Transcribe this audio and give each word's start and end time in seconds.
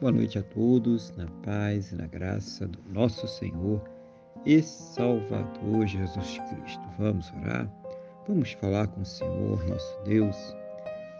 Boa 0.00 0.12
noite 0.12 0.38
a 0.38 0.42
todos, 0.42 1.14
na 1.14 1.26
paz 1.44 1.92
e 1.92 1.94
na 1.94 2.06
graça 2.06 2.66
do 2.66 2.78
nosso 2.90 3.28
Senhor 3.28 3.82
e 4.46 4.62
Salvador 4.62 5.86
Jesus 5.86 6.38
Cristo. 6.38 6.82
Vamos 6.98 7.30
orar? 7.34 7.70
Vamos 8.26 8.52
falar 8.52 8.86
com 8.86 9.02
o 9.02 9.04
Senhor, 9.04 9.62
nosso 9.68 10.02
Deus. 10.04 10.56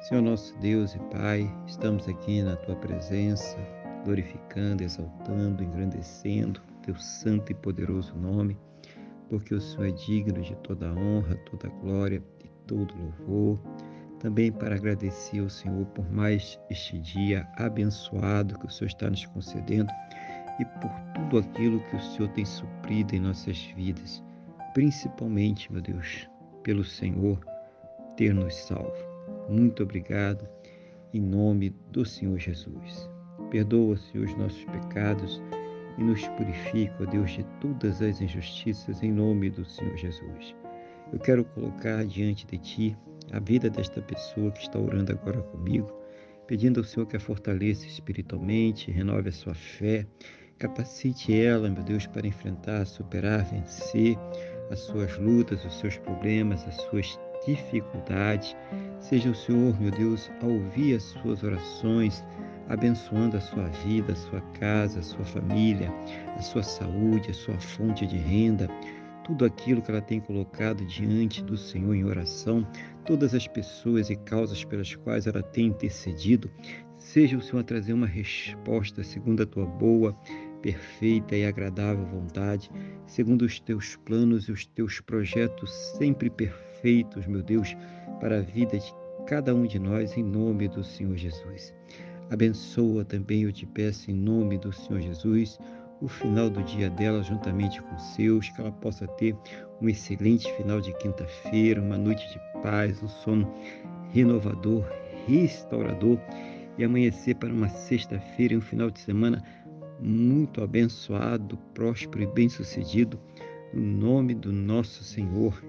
Senhor, 0.00 0.22
nosso 0.22 0.56
Deus 0.60 0.94
e 0.94 0.98
Pai, 1.14 1.54
estamos 1.66 2.08
aqui 2.08 2.42
na 2.42 2.56
tua 2.56 2.74
presença, 2.76 3.58
glorificando, 4.06 4.82
exaltando, 4.82 5.62
engrandecendo 5.62 6.62
teu 6.82 6.96
santo 6.96 7.52
e 7.52 7.54
poderoso 7.54 8.14
nome, 8.16 8.56
porque 9.28 9.54
o 9.54 9.60
Senhor 9.60 9.88
é 9.88 9.92
digno 9.92 10.40
de 10.40 10.56
toda 10.56 10.90
honra, 10.90 11.36
toda 11.50 11.68
glória 11.82 12.22
e 12.42 12.48
todo 12.66 12.94
louvor 12.96 13.60
também 14.20 14.52
para 14.52 14.76
agradecer 14.76 15.40
ao 15.40 15.48
Senhor 15.48 15.84
por 15.86 16.08
mais 16.12 16.60
este 16.70 16.98
dia 16.98 17.48
abençoado 17.56 18.58
que 18.58 18.66
o 18.66 18.70
Senhor 18.70 18.88
está 18.88 19.10
nos 19.10 19.26
concedendo 19.26 19.90
e 20.60 20.64
por 20.64 20.90
tudo 21.14 21.38
aquilo 21.38 21.80
que 21.86 21.96
o 21.96 22.00
Senhor 22.00 22.28
tem 22.28 22.44
suprido 22.44 23.16
em 23.16 23.20
nossas 23.20 23.58
vidas, 23.74 24.22
principalmente, 24.74 25.72
meu 25.72 25.80
Deus, 25.80 26.28
pelo 26.62 26.84
Senhor 26.84 27.40
ter 28.16 28.34
nos 28.34 28.54
salvo. 28.54 28.92
Muito 29.48 29.82
obrigado 29.82 30.46
em 31.14 31.20
nome 31.20 31.70
do 31.90 32.04
Senhor 32.04 32.38
Jesus. 32.38 33.10
Perdoa, 33.50 33.96
Senhor, 33.96 34.26
os 34.26 34.36
nossos 34.36 34.64
pecados 34.66 35.42
e 35.98 36.04
nos 36.04 36.28
purifica, 36.28 36.94
ó 37.00 37.06
Deus, 37.06 37.30
de 37.30 37.44
todas 37.60 38.02
as 38.02 38.20
injustiças 38.20 39.02
em 39.02 39.10
nome 39.10 39.48
do 39.50 39.64
Senhor 39.64 39.96
Jesus. 39.96 40.54
Eu 41.10 41.18
quero 41.18 41.44
colocar 41.44 42.04
diante 42.04 42.46
de 42.46 42.58
Ti 42.58 42.96
a 43.32 43.38
vida 43.38 43.70
desta 43.70 44.00
pessoa 44.02 44.50
que 44.50 44.60
está 44.60 44.78
orando 44.78 45.12
agora 45.12 45.40
comigo, 45.42 45.92
pedindo 46.46 46.80
ao 46.80 46.84
Senhor 46.84 47.06
que 47.06 47.16
a 47.16 47.20
fortaleça 47.20 47.86
espiritualmente, 47.86 48.90
renove 48.90 49.28
a 49.28 49.32
sua 49.32 49.54
fé, 49.54 50.06
capacite 50.58 51.32
ela, 51.40 51.70
meu 51.70 51.82
Deus, 51.82 52.06
para 52.06 52.26
enfrentar, 52.26 52.86
superar, 52.86 53.44
vencer 53.44 54.16
as 54.70 54.80
suas 54.80 55.16
lutas, 55.18 55.64
os 55.64 55.78
seus 55.78 55.96
problemas, 55.98 56.66
as 56.66 56.74
suas 56.82 57.18
dificuldades. 57.46 58.56
Seja 58.98 59.30
o 59.30 59.34
Senhor, 59.34 59.80
meu 59.80 59.90
Deus, 59.90 60.30
a 60.42 60.46
ouvir 60.46 60.96
as 60.96 61.02
suas 61.02 61.42
orações, 61.42 62.24
abençoando 62.68 63.36
a 63.36 63.40
sua 63.40 63.68
vida, 63.84 64.12
a 64.12 64.16
sua 64.16 64.40
casa, 64.58 65.00
a 65.00 65.02
sua 65.02 65.24
família, 65.24 65.92
a 66.36 66.42
sua 66.42 66.62
saúde, 66.62 67.30
a 67.30 67.34
sua 67.34 67.58
fonte 67.58 68.06
de 68.06 68.16
renda 68.16 68.68
tudo 69.30 69.44
aquilo 69.44 69.80
que 69.80 69.92
ela 69.92 70.00
tem 70.00 70.18
colocado 70.18 70.84
diante 70.84 71.40
do 71.44 71.56
Senhor 71.56 71.94
em 71.94 72.04
oração, 72.04 72.66
todas 73.06 73.32
as 73.32 73.46
pessoas 73.46 74.10
e 74.10 74.16
causas 74.16 74.64
pelas 74.64 74.96
quais 74.96 75.24
ela 75.28 75.40
tem 75.40 75.66
intercedido, 75.66 76.50
seja 76.96 77.38
o 77.38 77.40
Senhor 77.40 77.60
a 77.60 77.64
trazer 77.64 77.92
uma 77.92 78.08
resposta 78.08 79.04
segundo 79.04 79.44
a 79.44 79.46
tua 79.46 79.66
boa, 79.66 80.18
perfeita 80.60 81.36
e 81.36 81.46
agradável 81.46 82.04
vontade, 82.06 82.68
segundo 83.06 83.42
os 83.42 83.60
teus 83.60 83.94
planos 84.04 84.48
e 84.48 84.52
os 84.52 84.66
teus 84.66 85.00
projetos 85.00 85.70
sempre 85.96 86.28
perfeitos, 86.28 87.24
meu 87.28 87.40
Deus, 87.40 87.76
para 88.18 88.38
a 88.38 88.42
vida 88.42 88.76
de 88.76 88.92
cada 89.28 89.54
um 89.54 89.64
de 89.64 89.78
nós, 89.78 90.16
em 90.16 90.24
nome 90.24 90.66
do 90.66 90.82
Senhor 90.82 91.16
Jesus. 91.16 91.72
Abençoa 92.30 93.04
também, 93.04 93.42
eu 93.42 93.52
te 93.52 93.64
peço, 93.64 94.10
em 94.10 94.14
nome 94.14 94.58
do 94.58 94.72
Senhor 94.72 95.00
Jesus, 95.00 95.56
o 96.00 96.08
final 96.08 96.48
do 96.48 96.62
dia 96.62 96.88
dela 96.88 97.22
juntamente 97.22 97.80
com 97.82 97.98
seus, 97.98 98.48
que 98.48 98.60
ela 98.60 98.72
possa 98.72 99.06
ter 99.06 99.36
um 99.80 99.88
excelente 99.88 100.50
final 100.54 100.80
de 100.80 100.92
quinta-feira, 100.94 101.80
uma 101.80 101.98
noite 101.98 102.26
de 102.30 102.62
paz, 102.62 103.02
um 103.02 103.08
sono 103.08 103.52
renovador, 104.12 104.84
restaurador 105.26 106.18
e 106.78 106.84
amanhecer 106.84 107.34
para 107.36 107.52
uma 107.52 107.68
sexta-feira 107.68 108.54
e 108.54 108.56
um 108.56 108.62
final 108.62 108.90
de 108.90 109.00
semana 109.00 109.42
muito 110.00 110.62
abençoado, 110.62 111.58
próspero 111.74 112.22
e 112.22 112.26
bem-sucedido, 112.26 113.20
no 113.74 113.82
nome 113.82 114.34
do 114.34 114.52
nosso 114.52 115.04
Senhor 115.04 115.62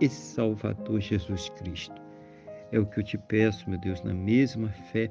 e 0.00 0.08
Salvador 0.08 1.00
Jesus 1.00 1.48
Cristo. 1.50 2.00
É 2.70 2.78
o 2.78 2.86
que 2.86 3.00
eu 3.00 3.04
te 3.04 3.18
peço, 3.18 3.68
meu 3.68 3.78
Deus, 3.78 4.02
na 4.02 4.14
mesma 4.14 4.68
fé 4.92 5.10